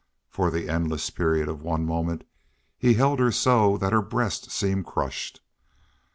For 0.31 0.49
the 0.49 0.67
endless 0.67 1.11
period 1.11 1.47
of 1.47 1.61
one 1.61 1.85
moment 1.85 2.23
he 2.79 2.95
held 2.95 3.19
her 3.19 3.31
so 3.31 3.77
that 3.77 3.93
her 3.93 4.01
breast 4.01 4.49
seemed 4.49 4.87
crushed. 4.87 5.41